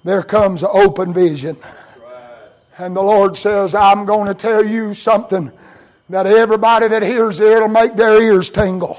[0.04, 1.56] there comes an open vision.
[2.76, 5.50] And the Lord says, I'm going to tell you something
[6.10, 8.98] that everybody that hears it, it'll make their ears tingle.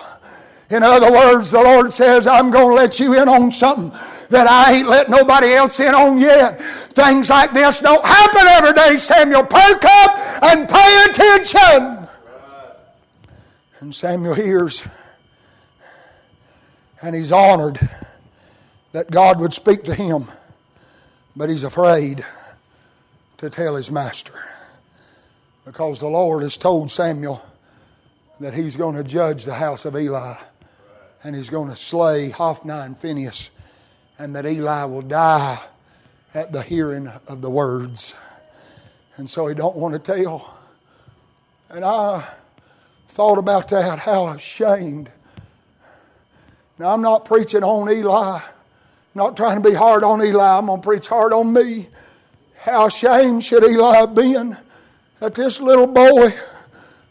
[0.69, 3.91] In other words, the Lord says, I'm going to let you in on something
[4.29, 6.59] that I ain't let nobody else in on yet.
[6.59, 9.43] Things like this don't happen every day, Samuel.
[9.43, 12.07] Perk up and pay attention.
[13.79, 14.83] And Samuel hears,
[17.01, 17.77] and he's honored
[18.91, 20.25] that God would speak to him,
[21.35, 22.25] but he's afraid
[23.37, 24.33] to tell his master
[25.63, 27.43] because the Lord has told Samuel
[28.39, 30.35] that he's going to judge the house of Eli
[31.25, 33.49] and he's going to slay Hophni and Phinehas,
[34.19, 35.57] and that Eli will die
[36.35, 38.13] at the hearing of the words.
[39.17, 40.55] And so he don't want to tell.
[41.71, 42.23] And I
[43.09, 45.09] thought about that, how ashamed.
[46.77, 48.39] Now I'm not preaching on Eli,
[49.15, 50.59] not trying to be hard on Eli.
[50.59, 51.87] I'm to preach hard on me.
[52.57, 54.55] How ashamed should Eli have been
[55.19, 56.29] that this little boy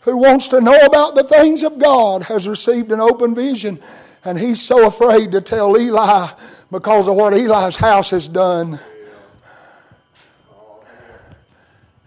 [0.04, 3.80] who wants to know about the things of God has received an open vision
[4.24, 6.28] and he's so afraid to tell Eli
[6.70, 8.78] because of what Eli's house has done.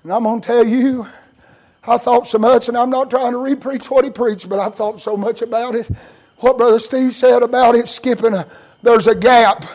[0.03, 1.05] And I'm going to tell you,
[1.83, 4.75] I thought so much, and I'm not trying to repreach what he preached, but I've
[4.75, 5.87] thought so much about it.
[6.37, 8.47] What Brother Steve said about it skipping, a,
[8.81, 9.65] there's a gap.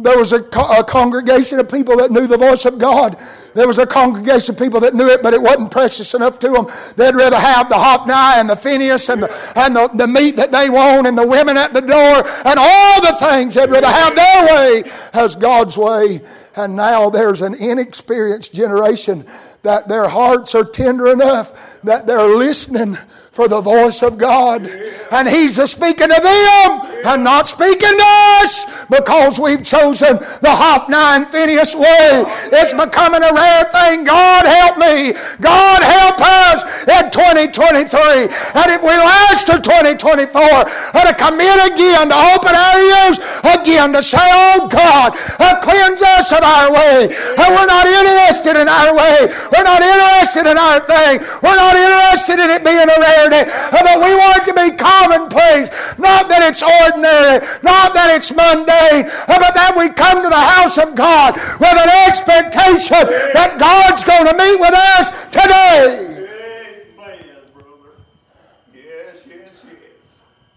[0.00, 3.18] There was a, co- a, congregation of people that knew the voice of God.
[3.54, 6.48] There was a congregation of people that knew it, but it wasn't precious enough to
[6.48, 6.66] them.
[6.96, 10.50] They'd rather have the Hophni and the Phinehas and, the, and the, the meat that
[10.50, 13.54] they want and the women at the door and all the things.
[13.54, 16.22] They'd rather have their way as God's way.
[16.56, 19.26] And now there's an inexperienced generation
[19.62, 22.96] that their hearts are tender enough that they're listening
[23.32, 24.68] for the voice of God.
[25.10, 26.70] And He's speaking to them
[27.04, 28.08] and not speaking to
[28.44, 32.24] us because we've chosen the Hophni and Phinehas way.
[32.52, 34.04] It's becoming a rare thing.
[34.04, 35.16] God help me.
[35.40, 38.28] God help us in 2023.
[38.28, 43.16] And if we last to 2024, and to commit again to open our ears
[43.56, 47.08] again to say, Oh God, uh, cleanse us of our way.
[47.08, 49.32] And we're not interested in our way.
[49.48, 51.24] We're not interested in our thing.
[51.40, 52.98] We're not interested in it being a
[53.30, 53.50] rarity.
[53.70, 55.68] But we want it to be commonplace.
[55.98, 57.44] Not that it's ordinary.
[57.62, 59.10] Not that it's mundane.
[59.26, 64.26] But that we come to the house of God with an expectation that God's going
[64.26, 66.08] to meet with us today.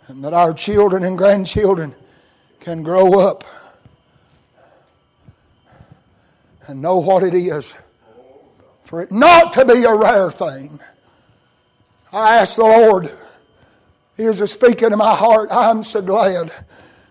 [0.07, 1.93] And that our children and grandchildren
[2.59, 3.43] can grow up
[6.67, 7.75] and know what it is
[8.85, 10.79] for it not to be a rare thing.
[12.15, 13.11] I ask the Lord,
[14.15, 15.49] He is speaking to my heart.
[15.51, 16.49] I'm so glad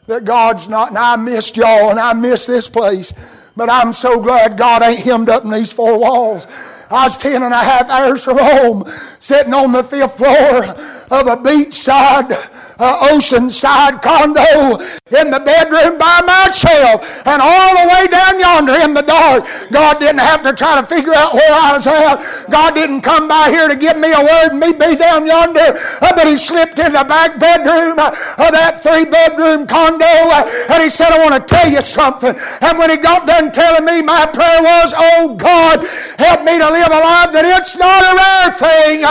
[0.06, 3.12] that God's not, and I missed y'all and I missed this place,
[3.54, 6.46] but I'm so glad God ain't hemmed up in these four walls.
[6.90, 11.26] I was ten and a half hours from home, sitting on the fifth floor of
[11.26, 12.32] a beachside
[12.78, 14.82] uh, oceanside condo
[15.20, 19.44] in the bedroom by myself and all the way down yonder in the dark.
[19.70, 22.50] God didn't have to try to figure out where I was at.
[22.50, 25.74] God didn't come by here to give me a word and me be down yonder,
[26.02, 30.66] uh, but He slipped in the back bedroom uh, of that three bedroom condo uh,
[30.70, 32.34] and He said, I want to tell you something.
[32.60, 35.86] And when He got done telling me, my prayer was, Oh God,
[36.18, 39.04] help me to live a life that it's not a rare thing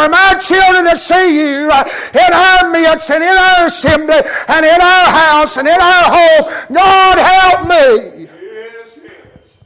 [0.00, 4.16] for my children to see you in our midst and in our assembly
[4.48, 6.44] and in our house and in our home.
[6.72, 8.28] God help me.
[8.30, 9.58] Yes, yes.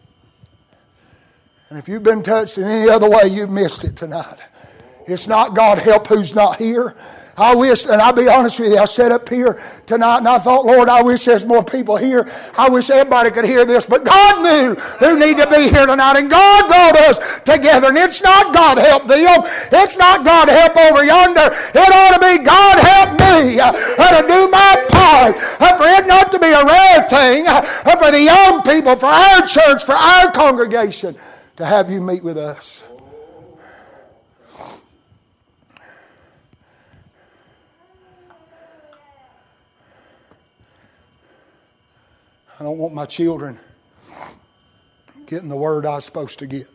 [1.75, 4.39] And if you've been touched in any other way, you've missed it tonight.
[5.09, 6.95] It's not God help who's not here.
[7.37, 10.39] I wish, and I'll be honest with you, I sat up here tonight and I
[10.39, 12.31] thought, Lord, I wish there's more people here.
[12.57, 13.87] I wish everybody could hear this.
[13.87, 17.89] But God knew who needed to be here tonight, and God brought us together.
[17.89, 19.43] And it's not God help them.
[19.72, 21.51] It's not God help over yonder.
[21.75, 23.72] It ought to be God help me uh,
[24.22, 25.35] to do my part.
[25.61, 27.62] Uh, for it not to be a rare thing uh,
[27.99, 31.16] for the young people, for our church, for our congregation,
[31.57, 32.83] to have you meet with us.
[42.59, 43.59] I don't want my children
[45.27, 46.69] getting the word I was supposed to get.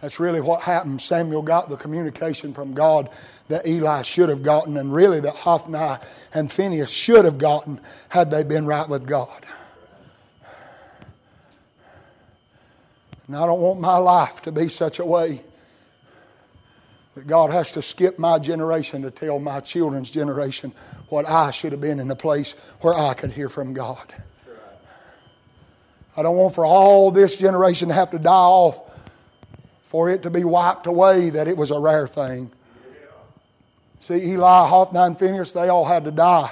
[0.00, 1.00] That's really what happened.
[1.00, 3.08] Samuel got the communication from God
[3.48, 5.98] that Eli should have gotten, and really that Hophni
[6.34, 9.44] and Phinehas should have gotten had they been right with God.
[13.26, 15.42] And I don't want my life to be such a way
[17.14, 20.72] that God has to skip my generation to tell my children's generation
[21.08, 24.12] what I should have been in the place where I could hear from God.
[26.16, 28.80] I don't want for all this generation to have to die off
[29.84, 32.50] for it to be wiped away that it was a rare thing.
[34.00, 36.50] See, Eli, Hophni, and Phinehas, they all had to die.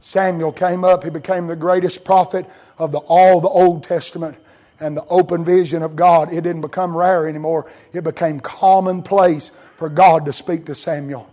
[0.00, 1.02] Samuel came up.
[1.02, 2.46] He became the greatest prophet
[2.78, 4.38] of the, all the Old Testament
[4.80, 7.70] and the open vision of God, it didn't become rare anymore.
[7.92, 11.30] It became commonplace for God to speak to Samuel.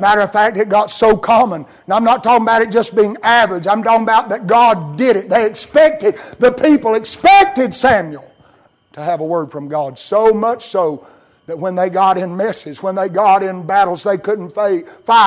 [0.00, 1.64] Matter of fact, it got so common.
[1.86, 3.66] Now, I'm not talking about it just being average.
[3.66, 5.28] I'm talking about that God did it.
[5.28, 8.30] They expected, the people expected Samuel
[8.92, 9.98] to have a word from God.
[9.98, 11.06] So much so
[11.46, 14.84] that when they got in messes, when they got in battles they couldn't fight,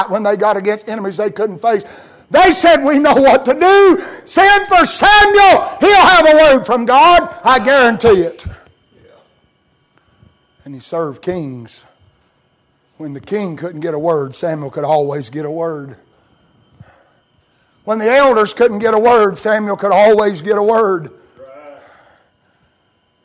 [0.09, 1.85] when they got against enemies they couldn't face,
[2.29, 4.03] they said, We know what to do.
[4.25, 5.77] Send for Samuel.
[5.79, 7.39] He'll have a word from God.
[7.43, 8.45] I guarantee it.
[10.65, 11.85] And he served kings.
[12.97, 15.95] When the king couldn't get a word, Samuel could always get a word.
[17.85, 21.11] When the elders couldn't get a word, Samuel could always get a word.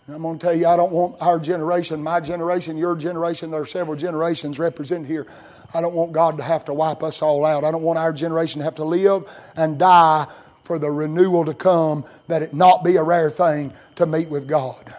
[0.06, 3.50] And I'm going to tell you, I don't want our generation, my generation, your generation,
[3.50, 5.26] there are several generations represented here.
[5.72, 7.64] I don't want God to have to wipe us all out.
[7.64, 10.26] I don't want our generation to have to live and die
[10.64, 14.48] for the renewal to come, that it not be a rare thing to meet with
[14.48, 14.94] God.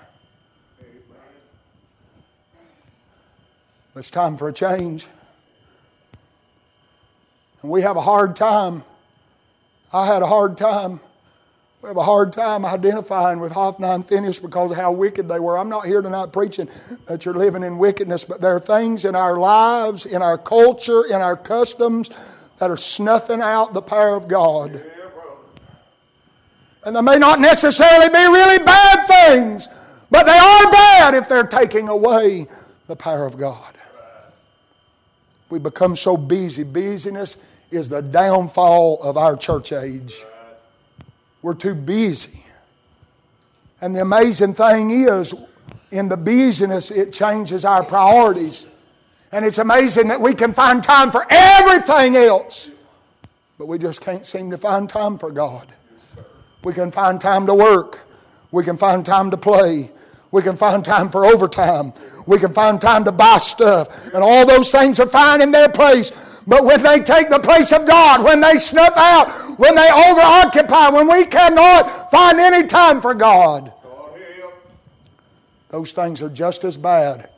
[3.96, 5.08] It's time for a change.
[7.62, 8.84] And we have a hard time.
[9.94, 11.00] I had a hard time
[11.86, 15.40] we have a hard time identifying with Hophni and Phinehas because of how wicked they
[15.40, 15.56] were.
[15.56, 16.68] I'm not here tonight preaching
[17.06, 21.04] that you're living in wickedness, but there are things in our lives, in our culture,
[21.06, 22.10] in our customs
[22.58, 24.84] that are snuffing out the power of God.
[26.84, 29.70] And they may not necessarily be really bad things,
[30.10, 32.48] but they are bad if they're taking away
[32.88, 33.76] the power of God.
[35.52, 36.64] We become so busy.
[36.64, 37.38] Busyness
[37.70, 40.24] is the downfall of our church age.
[41.46, 42.44] We're too busy.
[43.80, 45.36] And the amazing thing is,
[45.92, 48.66] in the busyness, it changes our priorities.
[49.32, 52.72] And it's amazing that we can find time for everything else,
[53.60, 55.68] but we just can't seem to find time for God.
[56.64, 58.00] We can find time to work.
[58.50, 59.92] We can find time to play.
[60.32, 61.94] We can find time for overtime.
[62.26, 63.88] We can find time to buy stuff.
[64.16, 66.12] And all those things are fine in their place.
[66.48, 70.94] But when they take the place of God, when they snuff out, when they overoccupy,
[70.94, 73.74] when we cannot find any time for God,
[75.70, 77.30] those things are just as bad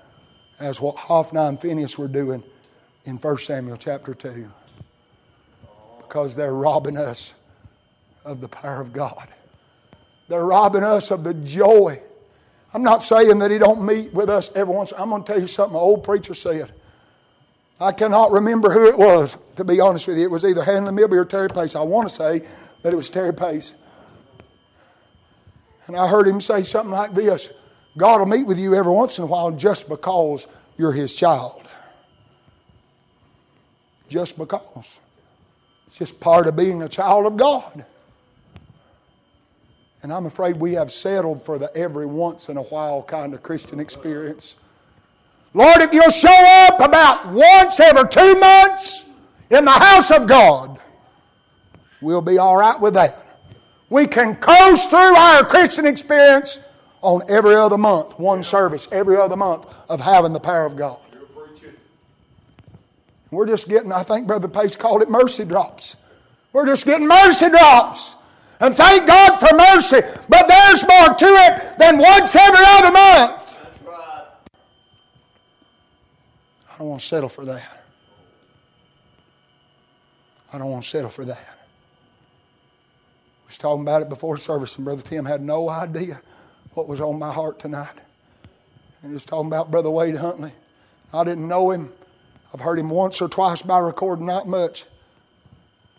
[0.60, 2.44] as what Hophni and Phinehas were doing
[3.06, 4.50] in 1 Samuel chapter 2.
[6.00, 7.34] Because they're robbing us
[8.26, 9.28] of the power of God.
[10.28, 12.02] They're robbing us of the joy.
[12.74, 14.92] I'm not saying that he don't meet with us every once.
[14.98, 16.74] I'm going to tell you something an old preacher said.
[17.80, 20.24] I cannot remember who it was, to be honest with you.
[20.24, 21.76] It was either Handley Milby or Terry Pace.
[21.76, 22.42] I want to say
[22.82, 23.74] that it was Terry Pace.
[25.86, 27.52] And I heard him say something like this
[27.98, 30.48] God will meet with you every once in a while just because
[30.78, 31.62] you're his child.
[34.10, 35.00] Just because.
[35.88, 37.86] It's just part of being a child of God.
[40.04, 43.42] And I'm afraid we have settled for the every once in a while kind of
[43.44, 44.56] Christian experience.
[45.54, 49.06] Lord, if you'll show up about once every two months
[49.50, 50.80] in the house of God,
[52.02, 53.26] we'll be all right with that.
[53.90, 56.60] We can coast through our Christian experience
[57.02, 61.00] on every other month, one service, every other month of having the power of God.
[63.32, 65.96] We're just getting, I think Brother Pace called it mercy drops.
[66.54, 68.16] We're just getting mercy drops.
[68.60, 70.00] And thank God for mercy.
[70.30, 73.47] But there's more to it than once every other month.
[76.78, 77.86] I don't want to settle for that.
[80.54, 81.58] I don't want to settle for that.
[83.46, 86.22] We was talking about it before service, and Brother Tim had no idea
[86.76, 87.96] what was on my heart tonight.
[89.02, 90.52] And he was talking about Brother Wade Huntley.
[91.12, 91.92] I didn't know him.
[92.54, 94.86] I've heard him once or twice by recording, not much.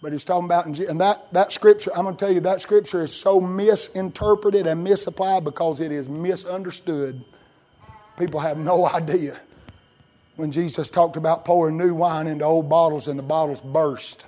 [0.01, 3.03] But he's talking about, and that, that scripture, I'm going to tell you, that scripture
[3.03, 7.25] is so misinterpreted and misapplied because it is misunderstood.
[8.17, 9.41] People have no idea
[10.39, 14.27] when Jesus talked about pouring new wine into old bottles and the bottles burst.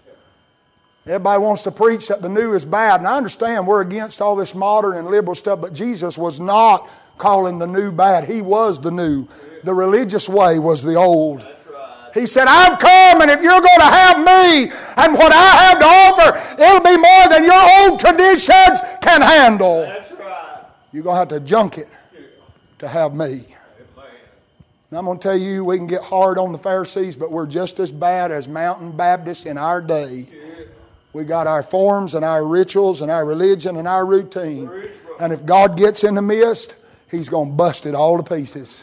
[1.07, 4.35] Everybody wants to preach that the new is bad, and I understand we're against all
[4.35, 8.25] this modern and liberal stuff, but Jesus was not calling the new bad.
[8.25, 9.29] He was the new.
[9.63, 11.47] The religious way was the old.
[12.13, 15.79] He said, I've come, and if you're going to have me and what I have
[15.79, 19.85] to offer, it'll be more than your old traditions can handle.
[20.93, 21.89] You're going to have to junk it
[22.81, 23.45] to have me.
[24.93, 27.79] I'm going to tell you, we can get hard on the Pharisees, but we're just
[27.79, 30.27] as bad as Mountain Baptists in our day.
[31.13, 34.69] We got our forms and our rituals and our religion and our routine.
[35.21, 36.75] And if God gets in the midst,
[37.09, 38.83] He's going to bust it all to pieces.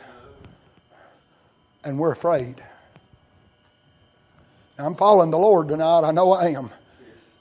[1.83, 2.55] And we're afraid.
[4.77, 6.01] Now, I'm following the Lord tonight.
[6.01, 6.69] I know I am.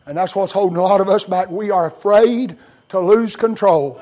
[0.07, 1.51] And that's what's holding a lot of us back.
[1.51, 2.57] We are afraid
[2.89, 4.01] to lose control.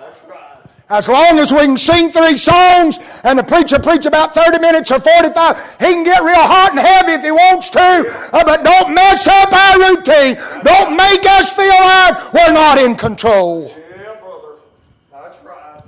[0.90, 4.90] As long as we can sing three songs and the preacher preach about 30 minutes
[4.90, 8.62] or 45, he can get real hot and heavy if he wants to, uh, but
[8.62, 10.36] don't mess up our routine.
[10.62, 13.72] Don't make us feel like we're not in control.
[13.96, 14.56] Yeah, brother.
[15.10, 15.82] That's right.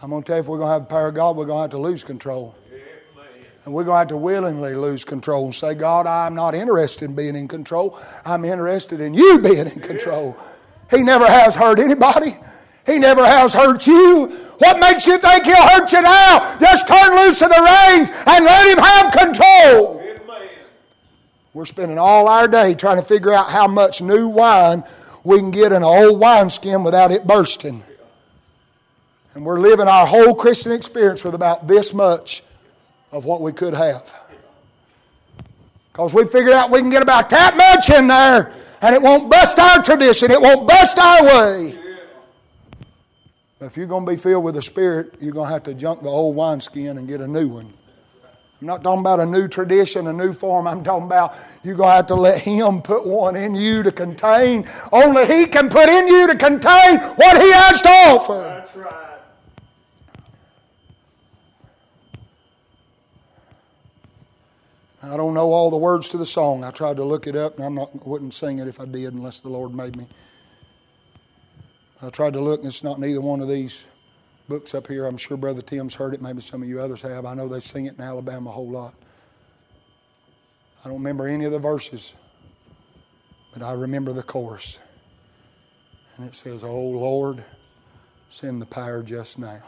[0.00, 1.46] I'm going to tell you, if we're going to have the power of God, we're
[1.46, 2.54] going to have to lose control.
[3.64, 7.10] And we're going to have to willingly lose control and say, God, I'm not interested
[7.10, 7.98] in being in control.
[8.24, 10.36] I'm interested in you being in control.
[10.90, 12.36] He never has hurt anybody.
[12.86, 14.26] He never has hurt you.
[14.58, 16.58] What makes you think he'll hurt you now?
[16.58, 20.00] Just turn loose of the reins and let him have control.
[21.52, 24.84] We're spending all our day trying to figure out how much new wine
[25.24, 27.82] we can get in an old wineskin without it bursting.
[29.34, 32.42] And we're living our whole Christian experience with about this much
[33.12, 34.02] of what we could have.
[35.92, 38.52] Because we figured out we can get about that much in there
[38.82, 41.79] and it won't bust our tradition, it won't bust our way.
[43.60, 46.02] If you're going to be filled with the Spirit, you're going to have to junk
[46.02, 47.72] the old wineskin and get a new one.
[48.60, 50.66] I'm not talking about a new tradition, a new form.
[50.66, 53.92] I'm talking about you're going to have to let Him put one in you to
[53.92, 54.66] contain.
[54.92, 58.34] Only He can put in you to contain what He has to offer.
[58.34, 59.10] That's right.
[65.02, 66.62] I don't know all the words to the song.
[66.62, 69.14] I tried to look it up, and I'm not wouldn't sing it if I did,
[69.14, 70.06] unless the Lord made me.
[72.02, 73.86] I tried to look, and it's not in either one of these
[74.48, 75.06] books up here.
[75.06, 76.22] I'm sure Brother Tim's heard it.
[76.22, 77.26] Maybe some of you others have.
[77.26, 78.94] I know they sing it in Alabama a whole lot.
[80.82, 82.14] I don't remember any of the verses,
[83.52, 84.78] but I remember the chorus.
[86.16, 87.44] And it says, Oh Lord,
[88.30, 89.60] send the power just now.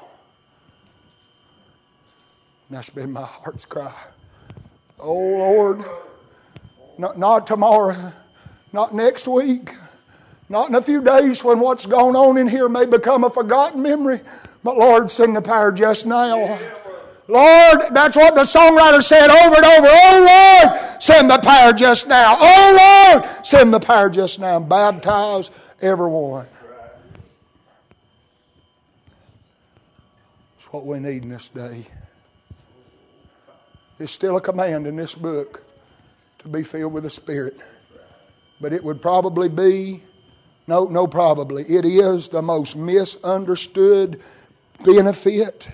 [2.68, 3.92] And that's been my heart's cry.
[4.98, 5.84] Oh Lord,
[6.96, 8.12] not, not tomorrow,
[8.72, 9.74] not next week,
[10.52, 13.80] Not in a few days when what's going on in here may become a forgotten
[13.80, 14.20] memory,
[14.62, 16.58] but Lord, send the power just now.
[17.26, 19.86] Lord, that's what the songwriter said over and over.
[19.88, 22.36] Oh Lord, send the power just now.
[22.38, 24.58] Oh Lord, send the power just now.
[24.58, 25.50] And baptize
[25.80, 26.46] everyone.
[30.58, 31.86] It's what we need in this day.
[33.98, 35.64] It's still a command in this book
[36.40, 37.56] to be filled with the Spirit.
[38.60, 40.02] But it would probably be
[40.66, 41.64] no, no, probably.
[41.64, 44.20] It is the most misunderstood
[44.84, 45.68] benefit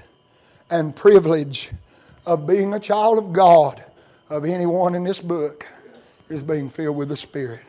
[0.70, 1.70] and privilege
[2.26, 3.84] of being a child of God,
[4.30, 5.66] of anyone in this book,
[6.28, 7.60] is being filled with the Spirit.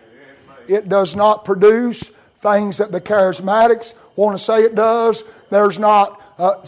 [0.67, 2.11] It does not produce
[2.41, 5.23] things that the charismatics want to say it does.
[5.49, 6.63] There's not uh,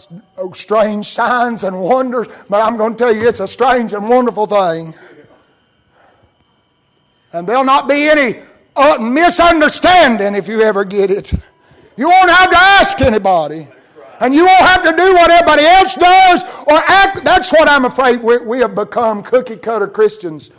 [0.52, 4.46] strange signs and wonders, but I'm going to tell you it's a strange and wonderful
[4.46, 4.94] thing.
[7.32, 8.40] And there'll not be any
[8.76, 11.32] uh, misunderstanding if you ever get it.
[11.96, 13.68] You won't have to ask anybody.
[14.20, 17.24] And you won't have to do what everybody else does or act.
[17.24, 20.52] That's what I'm afraid we, we have become cookie cutter Christians.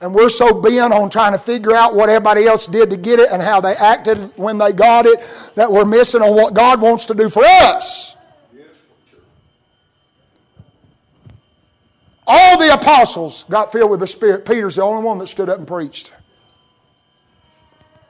[0.00, 3.18] And we're so bent on trying to figure out what everybody else did to get
[3.18, 5.18] it and how they acted when they got it
[5.56, 8.16] that we're missing on what God wants to do for us.
[12.26, 14.46] All the apostles got filled with the Spirit.
[14.46, 16.12] Peter's the only one that stood up and preached.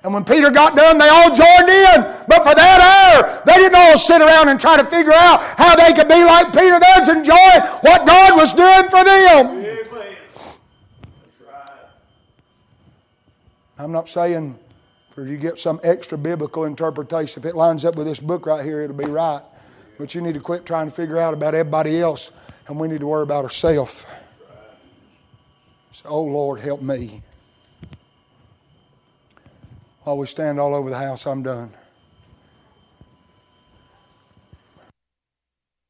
[0.02, 2.02] And when Peter got done, they all joined in.
[2.26, 5.76] But for that hour, they didn't all sit around and try to figure out how
[5.76, 6.80] they could be like Peter.
[6.80, 9.60] They was enjoying what God was doing for them.
[13.78, 14.58] I'm not saying
[15.14, 17.42] for you get some extra biblical interpretation.
[17.42, 19.42] If it lines up with this book right here, it'll be right.
[19.98, 22.30] But you need to quit trying to figure out about everybody else,
[22.68, 24.04] and we need to worry about ourselves.
[25.92, 27.22] So, oh Lord, help me.
[30.02, 31.74] While we stand all over the house, I'm done.